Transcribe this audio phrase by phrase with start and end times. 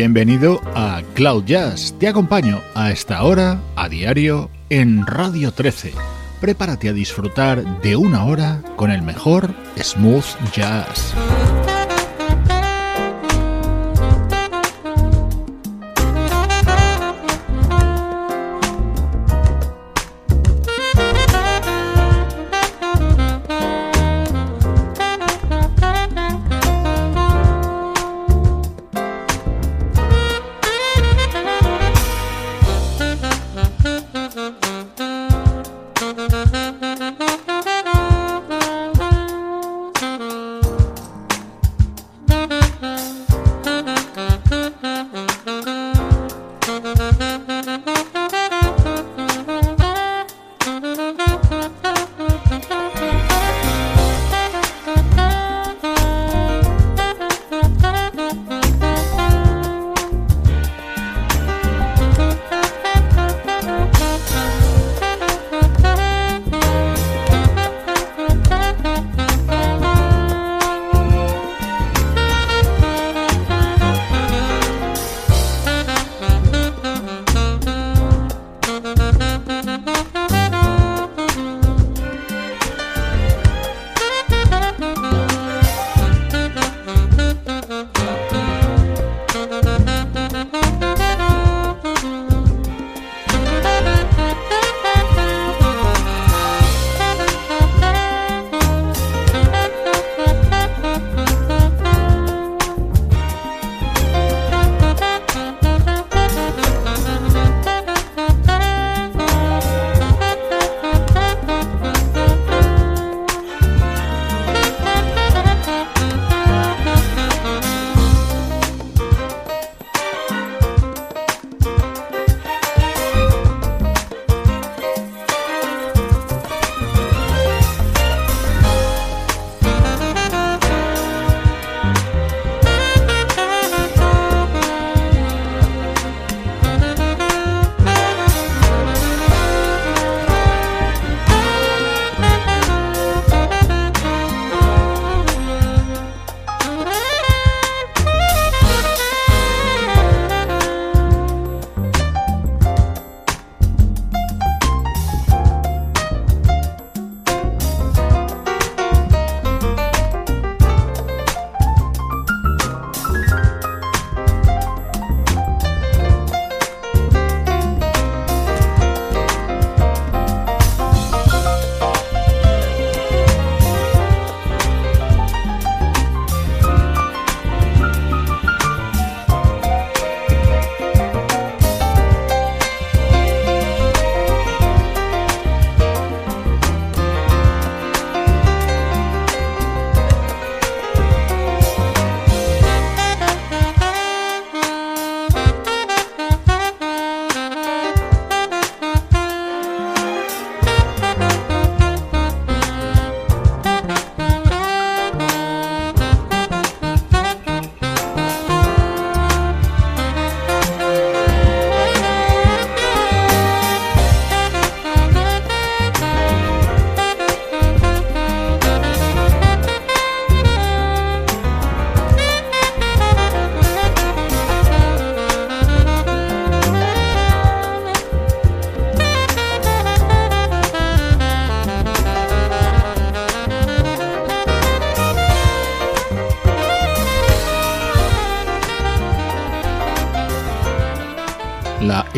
[0.00, 1.92] Bienvenido a Cloud Jazz.
[1.98, 5.92] Te acompaño a esta hora, a diario, en Radio 13.
[6.40, 11.14] Prepárate a disfrutar de una hora con el mejor smooth jazz.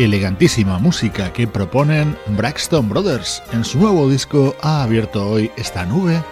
[0.03, 3.43] Elegantísima música que proponen Braxton Brothers.
[3.51, 6.23] En su nuevo disco ha abierto hoy esta nube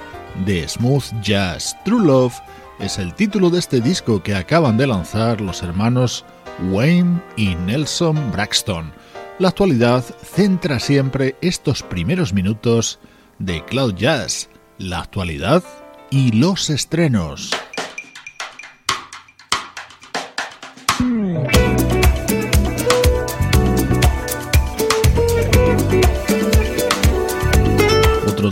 [0.46, 1.76] de smooth jazz.
[1.84, 2.34] True Love
[2.80, 6.26] es el título de este disco que acaban de lanzar los hermanos
[6.72, 8.92] Wayne y Nelson Braxton.
[9.40, 13.00] La actualidad centra siempre estos primeros minutos
[13.40, 15.64] de Cloud Jazz, la actualidad
[16.10, 17.52] y los estrenos.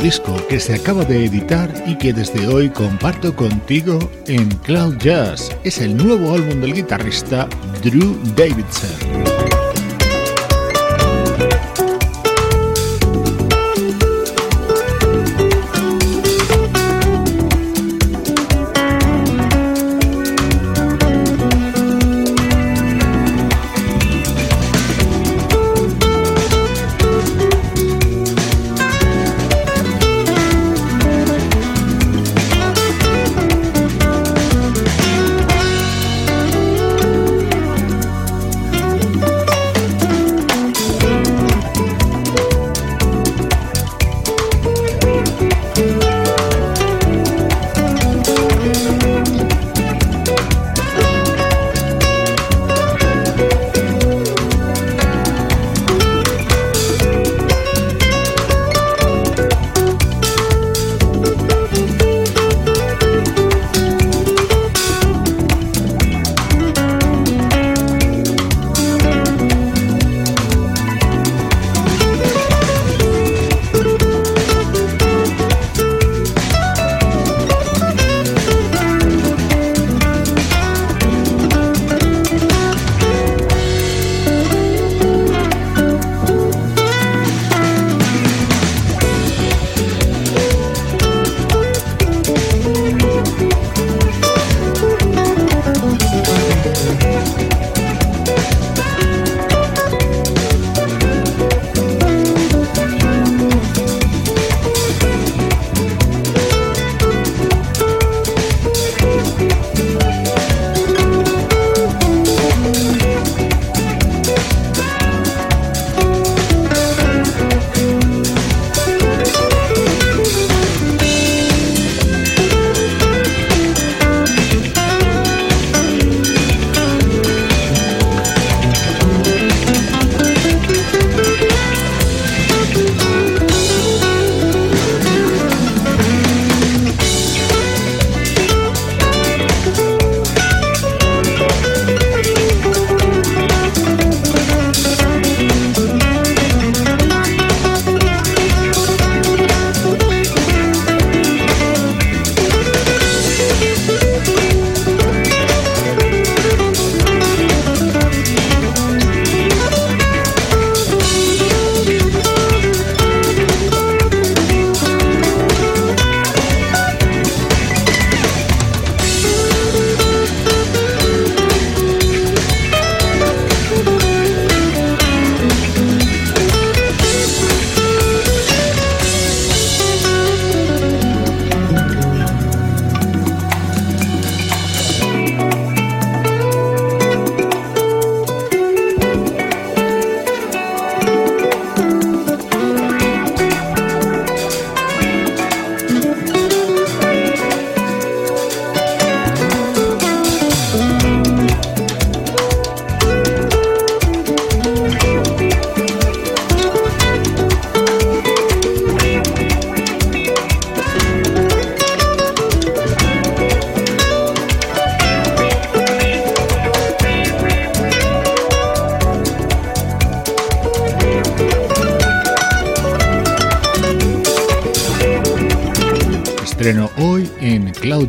[0.07, 5.51] Disco que se acaba de editar y que desde hoy comparto contigo en Cloud Jazz.
[5.65, 7.49] Es el nuevo álbum del guitarrista
[7.83, 9.36] Drew Davidson.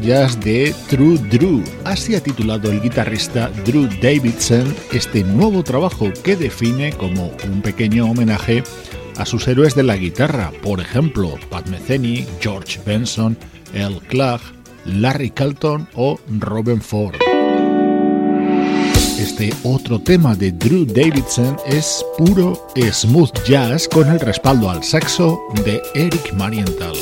[0.01, 1.63] Jazz de True Drew.
[1.85, 8.11] Así ha titulado el guitarrista Drew Davidson este nuevo trabajo que define como un pequeño
[8.11, 8.65] homenaje
[9.17, 13.37] a sus héroes de la guitarra, por ejemplo, Pat Metheny, George Benson,
[13.73, 14.43] El Clark,
[14.85, 17.17] Larry Carlton o Robin Ford.
[19.19, 25.41] Este otro tema de Drew Davidson es puro smooth jazz con el respaldo al saxo
[25.65, 26.97] de Eric Marienthal.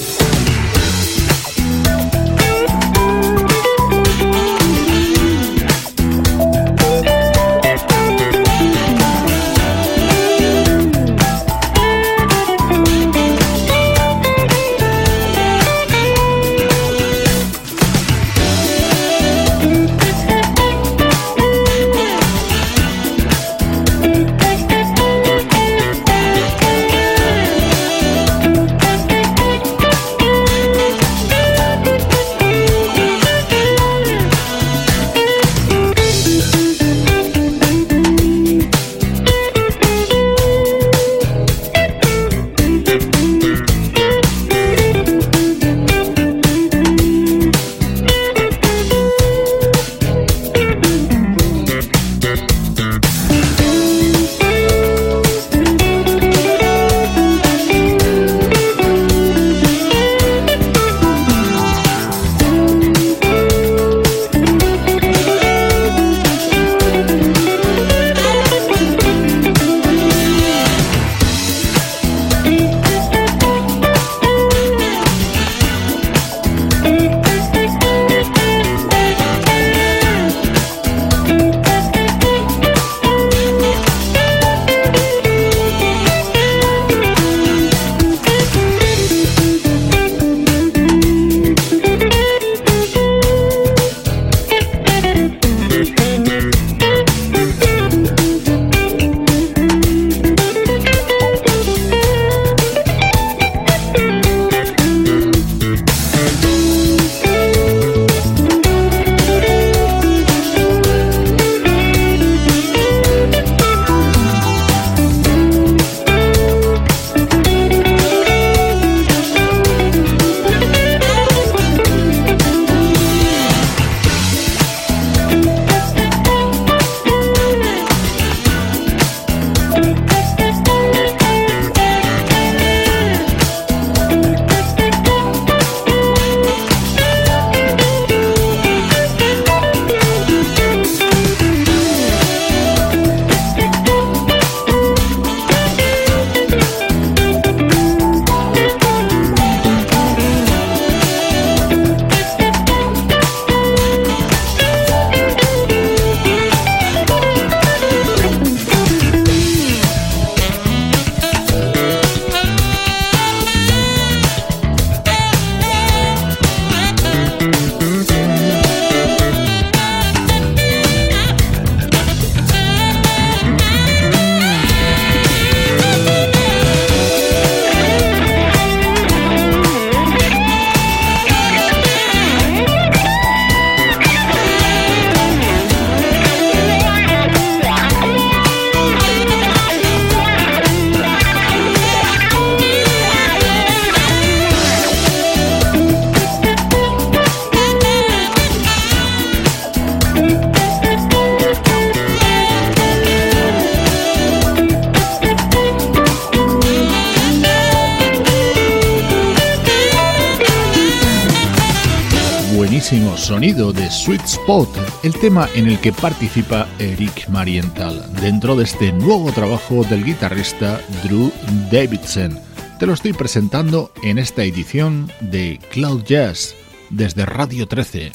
[214.06, 214.68] Sweet Spot,
[215.02, 220.80] el tema en el que participa Eric Marienthal dentro de este nuevo trabajo del guitarrista
[221.02, 221.32] Drew
[221.72, 222.38] Davidson.
[222.78, 226.54] Te lo estoy presentando en esta edición de Cloud Jazz
[226.88, 228.12] desde Radio 13.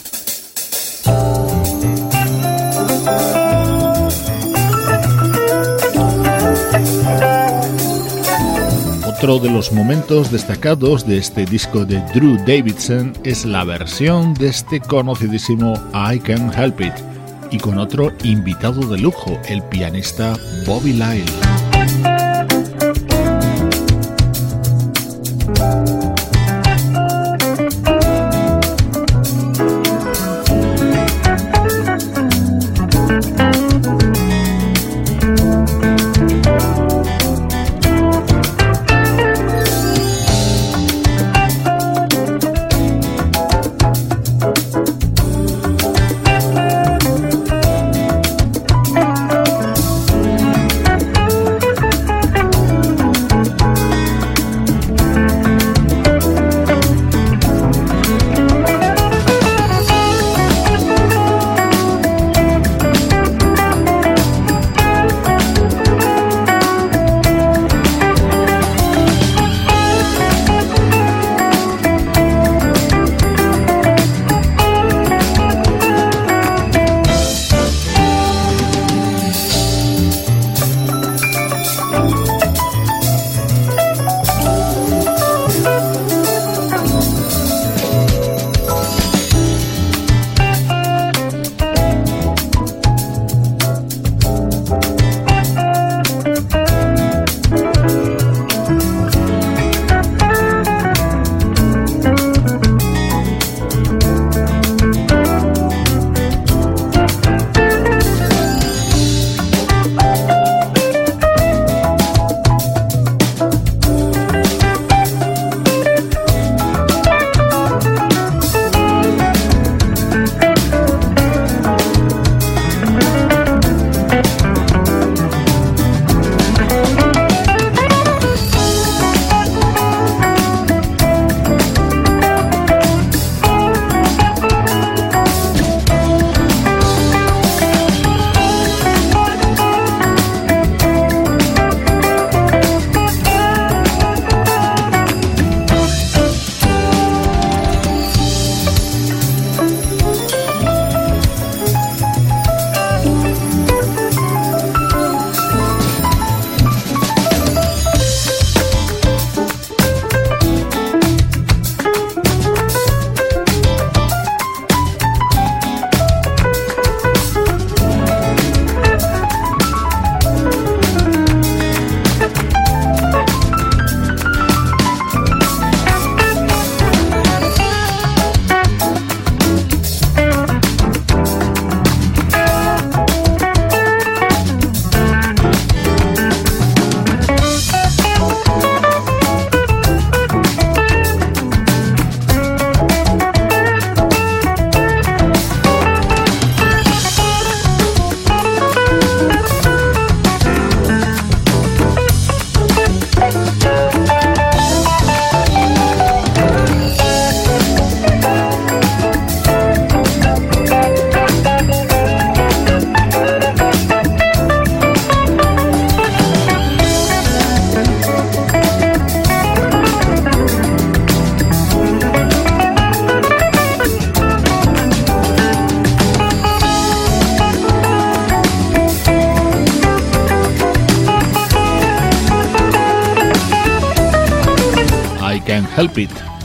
[9.22, 14.48] Otro de los momentos destacados de este disco de Drew Davidson es la versión de
[14.48, 16.94] este conocidísimo I Can Help It
[17.52, 20.36] y con otro invitado de lujo, el pianista
[20.66, 21.71] Bobby Lyle.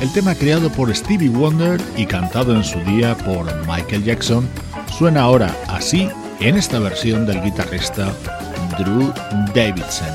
[0.07, 4.49] El tema creado por Stevie Wonder y cantado en su día por Michael Jackson,
[4.97, 8.15] suena ahora así en esta versión del guitarrista
[8.79, 9.13] Drew
[9.53, 10.07] Davidson.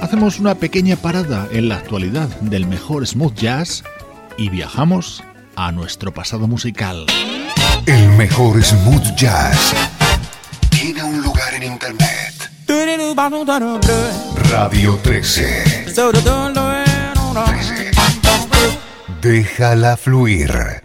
[0.00, 3.84] Hacemos una pequeña parada en la actualidad del mejor smooth jazz
[4.36, 5.22] y viajamos
[5.54, 7.06] a nuestro pasado musical.
[7.86, 9.72] El mejor smooth jazz
[10.68, 12.50] tiene un lugar en internet.
[14.50, 15.84] Radio 13.
[19.28, 20.80] Déjala fluir.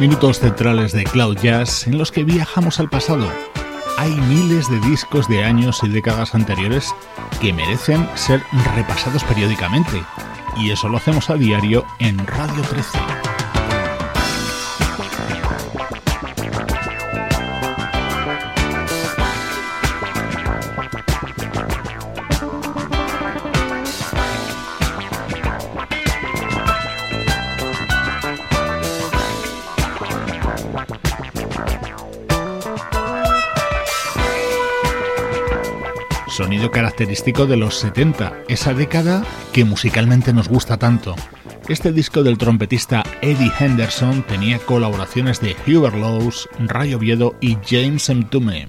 [0.00, 3.30] Minutos centrales de Cloud Jazz en los que viajamos al pasado.
[3.98, 6.94] Hay miles de discos de años y décadas anteriores
[7.38, 8.42] que merecen ser
[8.74, 10.02] repasados periódicamente,
[10.56, 13.19] y eso lo hacemos a diario en Radio 13.
[36.68, 41.14] Característico de los 70, esa década que musicalmente nos gusta tanto.
[41.68, 48.10] Este disco del trompetista Eddie Henderson tenía colaboraciones de Hubert Lowes, Ray Oviedo y James
[48.10, 48.66] Mtume.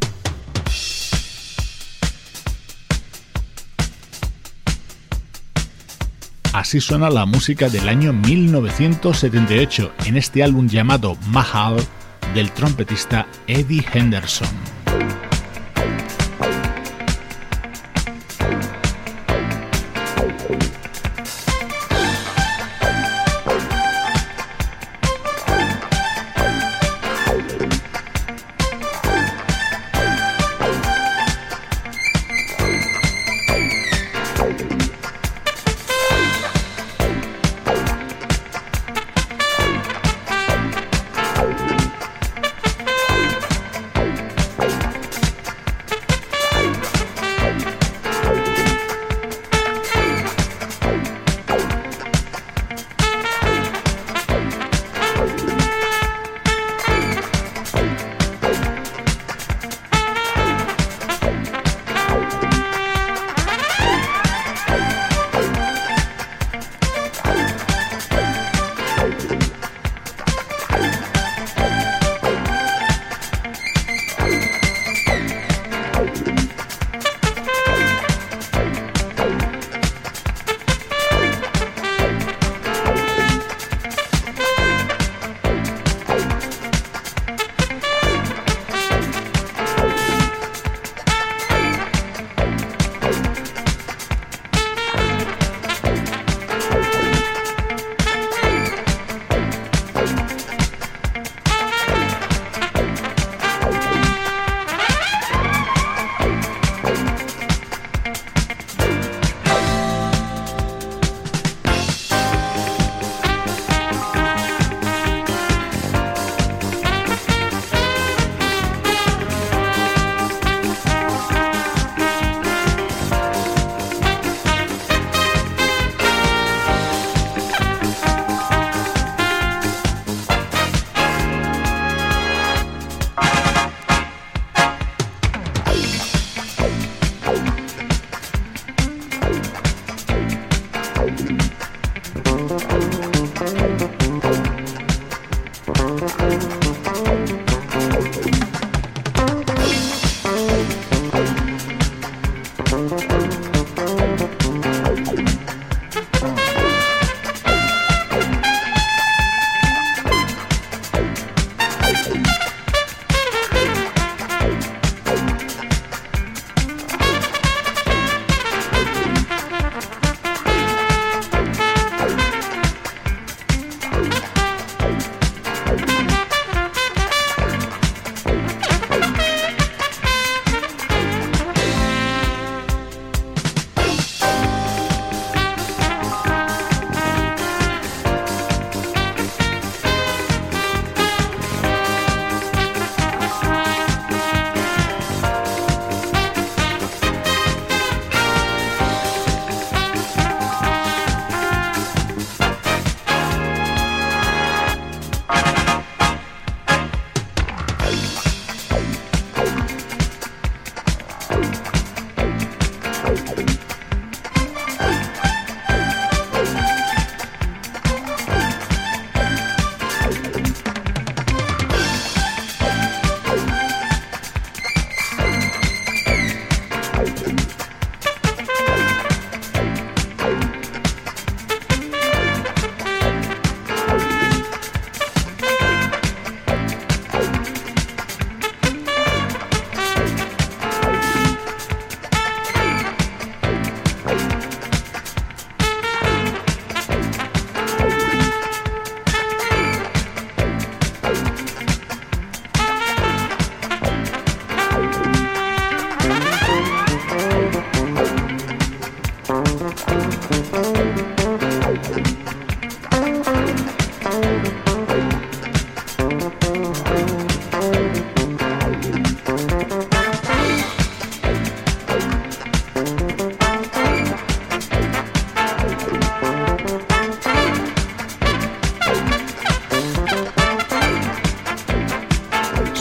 [6.54, 11.77] Así suena la música del año 1978 en este álbum llamado Mahal
[12.36, 14.81] del trompetista Eddie Henderson.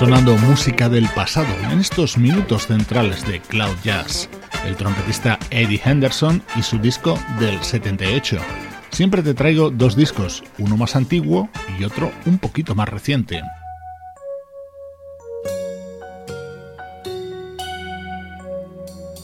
[0.00, 4.30] Sonando música del pasado en estos minutos centrales de Cloud Jazz.
[4.66, 8.38] El trompetista Eddie Henderson y su disco del 78.
[8.92, 13.42] Siempre te traigo dos discos, uno más antiguo y otro un poquito más reciente.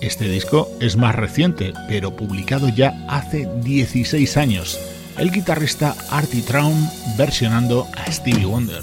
[0.03, 4.79] Este disco es más reciente, pero publicado ya hace 16 años.
[5.17, 6.87] El guitarrista Artie Traum
[7.17, 8.83] versionando a Stevie Wonder.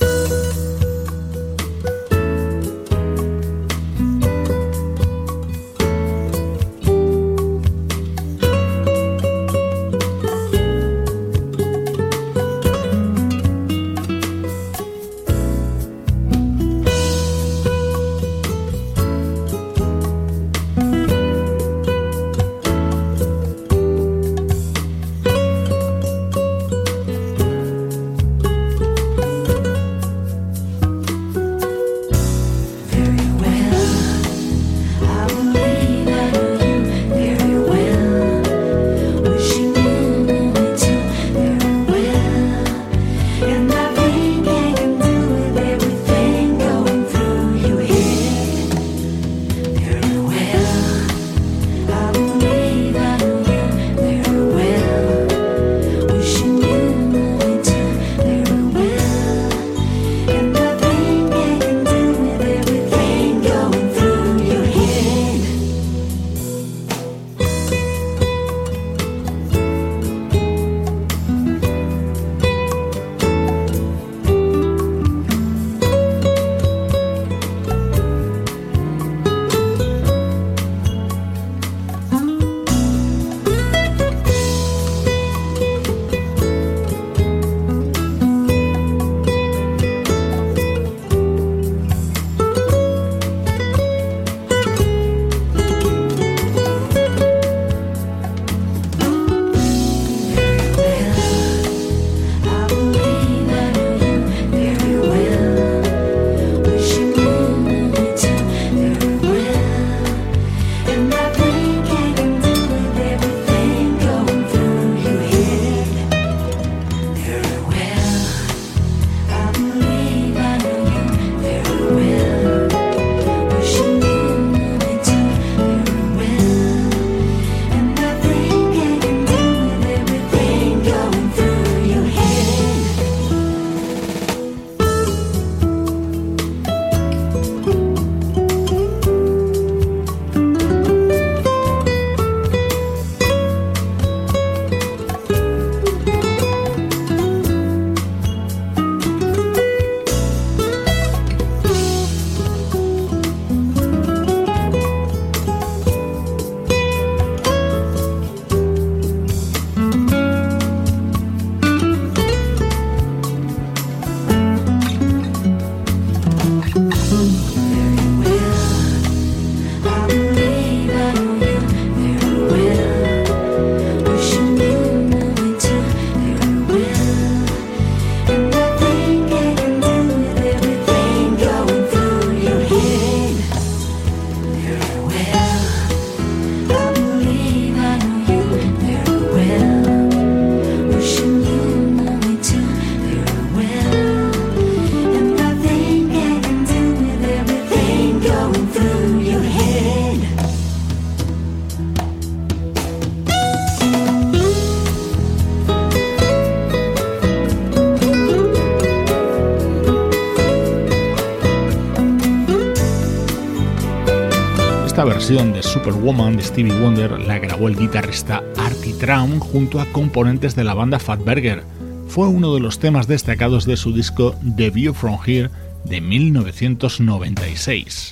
[215.29, 220.65] De Superwoman de Stevie Wonder la grabó el guitarrista Artie Traum junto a componentes de
[220.65, 221.63] la banda Fatberger.
[222.09, 225.49] Fue uno de los temas destacados de su disco The View From Here
[225.86, 228.12] de 1996.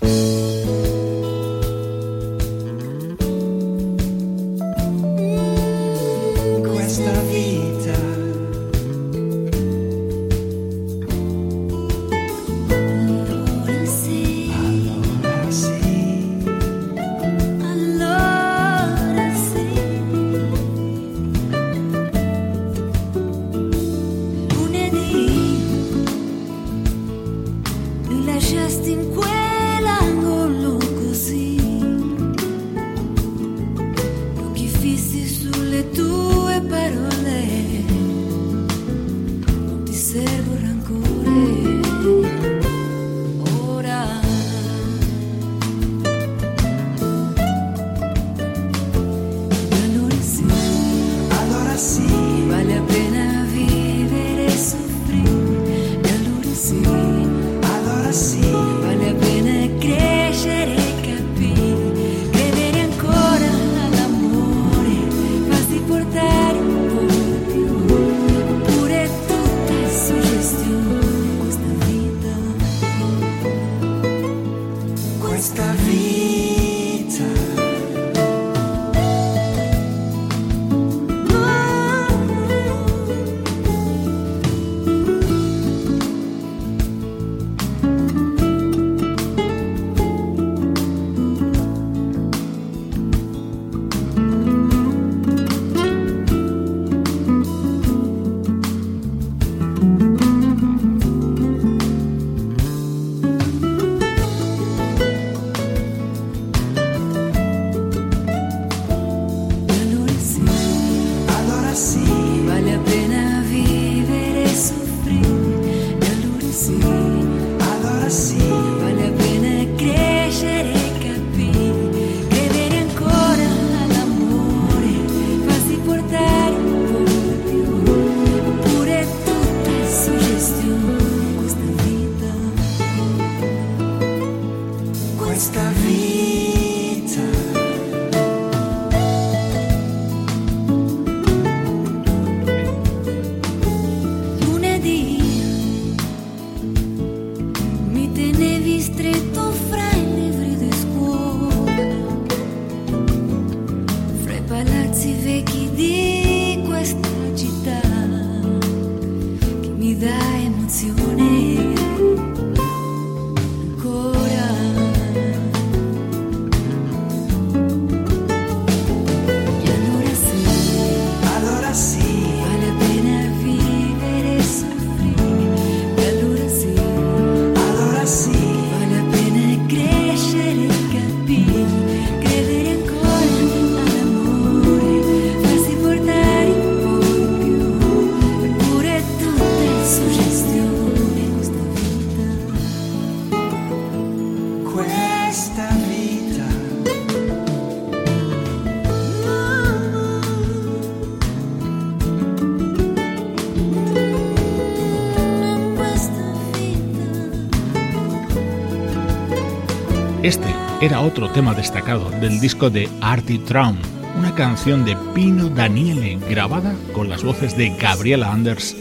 [210.82, 213.77] Era otro tema destacado del disco de Artie Traum,
[214.17, 218.75] una canción de Pino Daniele grabada con las voces de Gabriela Anders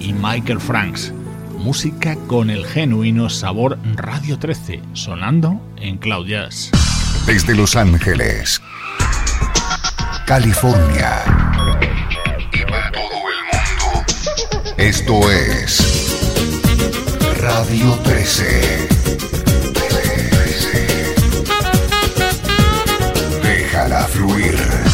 [0.00, 1.12] y Michael Franks.
[1.56, 6.72] Música con el genuino sabor Radio 13, sonando en Cloud Jazz.
[7.24, 8.60] Desde Los Ángeles,
[10.26, 11.22] California
[12.52, 16.10] y para todo el mundo, esto es
[17.40, 18.93] Radio 13.
[24.14, 24.93] Fluir.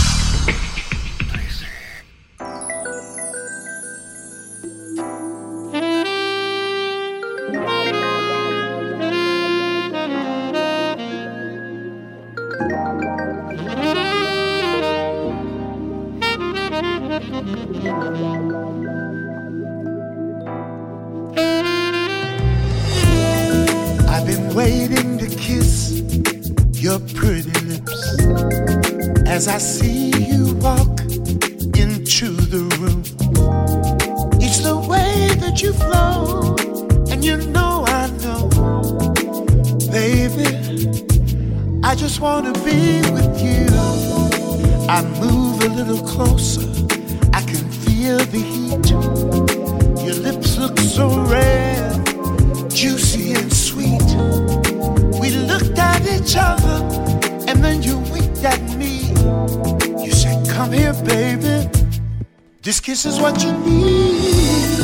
[62.83, 64.79] Kiss is what you need.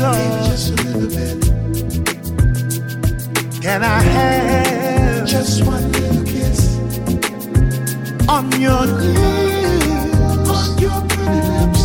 [0.00, 0.16] Lord.
[0.44, 1.38] just a little bit.
[3.62, 6.76] Can I have just one little kiss
[8.28, 10.50] on your lips?
[10.50, 11.81] On your pretty lips.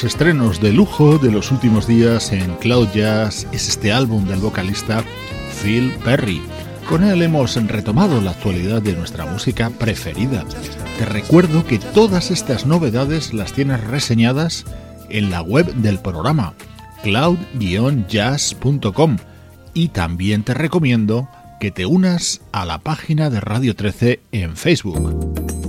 [0.00, 4.40] Los estrenos de lujo de los últimos días en Cloud Jazz es este álbum del
[4.40, 5.04] vocalista
[5.62, 6.40] Phil Perry.
[6.88, 10.46] Con él hemos retomado la actualidad de nuestra música preferida.
[10.98, 14.64] Te recuerdo que todas estas novedades las tienes reseñadas
[15.10, 16.54] en la web del programa
[17.02, 19.18] cloud-jazz.com
[19.74, 21.28] y también te recomiendo
[21.60, 25.59] que te unas a la página de Radio 13 en Facebook.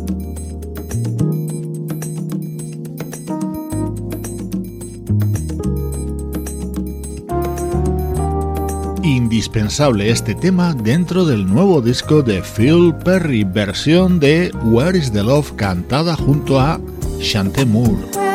[9.15, 15.23] Indispensable este tema dentro del nuevo disco de Phil Perry, versión de Where is the
[15.23, 16.79] Love cantada junto a
[17.19, 18.30] Chante Moore.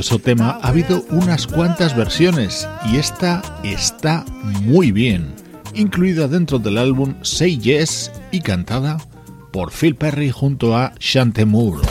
[0.00, 4.24] Maravilloso tema ha habido unas cuantas versiones y esta está
[4.62, 5.34] muy bien,
[5.74, 8.96] incluida dentro del álbum Say Yes y cantada
[9.52, 11.86] por Phil Perry junto a Chante Moore.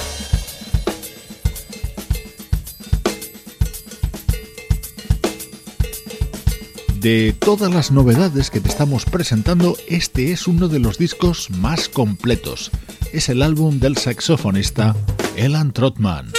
[7.00, 11.88] De todas las novedades que te estamos presentando, este es uno de los discos más
[11.90, 12.72] completos.
[13.14, 14.96] Es el álbum del saxofonista
[15.36, 16.39] Elan Trotman.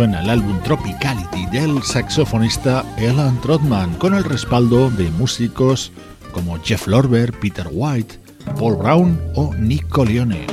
[0.00, 5.92] Suena el álbum Tropicality del saxofonista Alan Trotman con el respaldo de músicos
[6.32, 8.18] como Jeff Lorber, Peter White,
[8.58, 10.46] Paul Brown o Nick Colione.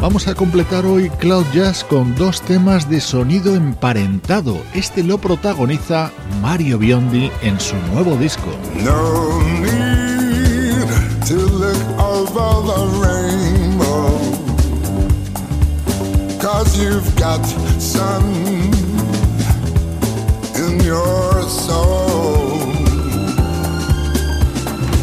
[0.00, 4.56] Vamos a completar hoy Cloud Jazz con dos temas de sonido emparentado.
[4.72, 6.10] Este lo protagoniza
[6.40, 8.48] Mario Biondi en su nuevo disco.
[12.38, 14.08] Over the rainbow.
[16.40, 17.44] Cause you've got
[17.80, 18.24] sun
[20.54, 22.60] in your soul.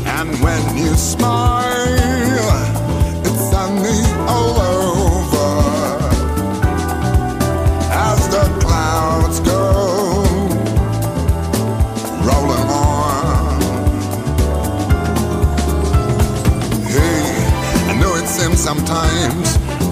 [0.05, 1.52] And when you smile,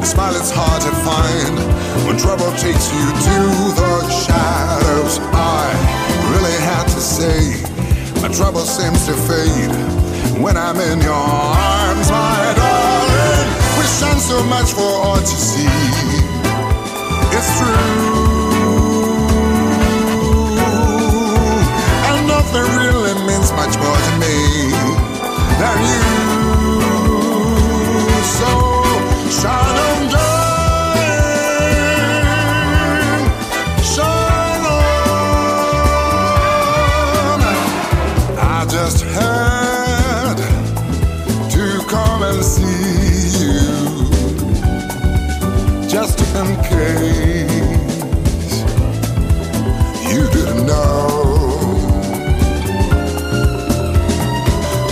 [0.06, 1.56] smile is hard to find
[2.06, 3.38] when trouble takes you to
[3.78, 5.20] the shadows.
[5.34, 5.70] I
[6.32, 7.62] really had to say,
[8.22, 9.72] my trouble seems to fade
[10.42, 13.48] when I'm in your arms, my darling.
[13.78, 15.70] We shine so much for all to see.
[17.38, 18.42] It's true.
[22.10, 24.36] And nothing really means much more to me
[25.60, 26.31] than you
[46.40, 47.52] in case
[50.12, 51.08] you didn't know.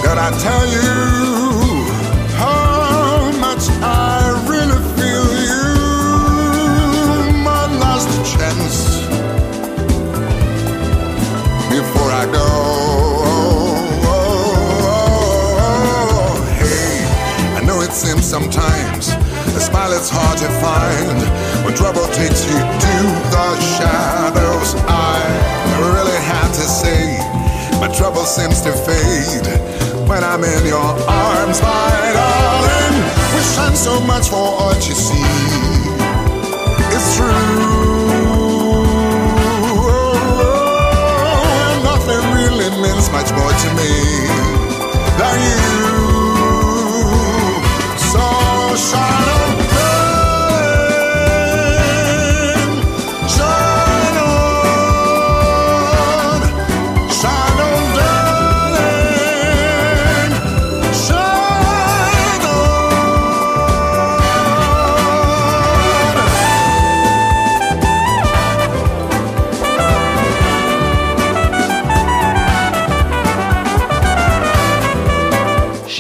[0.04, 0.99] Did I tell you?
[28.30, 28.79] Sims to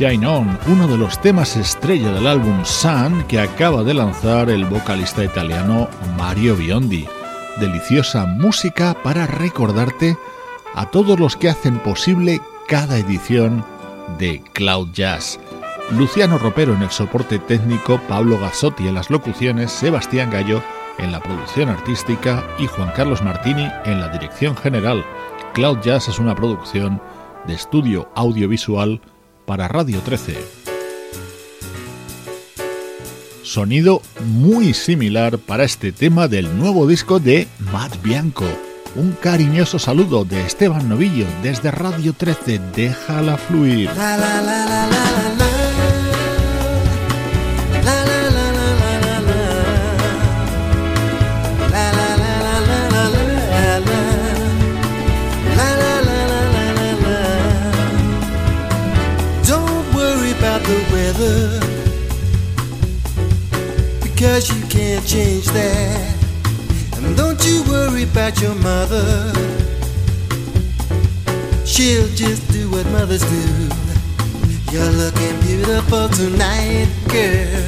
[0.09, 0.25] Shine
[0.67, 5.87] uno de los temas estrella del álbum Sun que acaba de lanzar el vocalista italiano
[6.17, 7.05] Mario Biondi.
[7.59, 10.17] Deliciosa música para recordarte
[10.73, 13.63] a todos los que hacen posible cada edición
[14.17, 15.39] de Cloud Jazz.
[15.91, 20.63] Luciano Ropero en el soporte técnico, Pablo Gazzotti en las locuciones, Sebastián Gallo
[20.97, 25.05] en la producción artística y Juan Carlos Martini en la dirección general.
[25.53, 26.99] Cloud Jazz es una producción
[27.45, 28.99] de estudio audiovisual
[29.49, 30.37] para Radio 13.
[33.41, 38.45] Sonido muy similar para este tema del nuevo disco de Matt Bianco.
[38.95, 42.61] Un cariñoso saludo de Esteban Novillo desde Radio 13.
[42.75, 43.89] Déjala fluir.
[65.05, 66.15] Change that.
[66.97, 69.31] And don't you worry about your mother.
[71.65, 73.69] She'll just do what mothers do.
[74.71, 77.65] You're looking beautiful tonight, girl.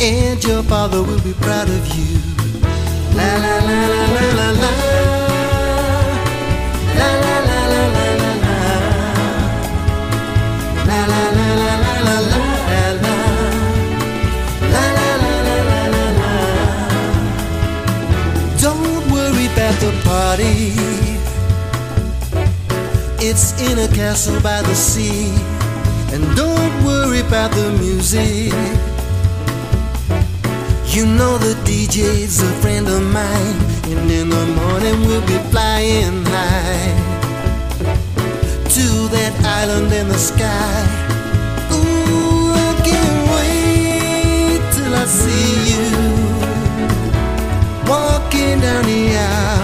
[0.00, 2.18] And your father will be proud of you.
[3.16, 4.04] La la la la.
[4.16, 4.50] La la
[6.98, 7.23] la la
[20.34, 20.74] party.
[23.26, 25.30] It's in a castle by the sea.
[26.12, 28.52] And don't worry about the music.
[30.94, 33.58] You know the DJ's a friend of mine.
[33.90, 36.94] And in the morning we'll be flying high
[38.74, 40.74] to that island in the sky.
[41.72, 45.86] Ooh, I can't wait till I see you
[47.88, 49.63] walking down the aisle.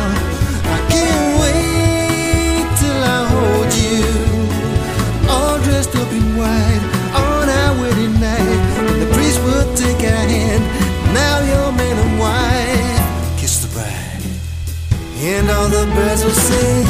[15.41, 16.89] And all the birds will sing.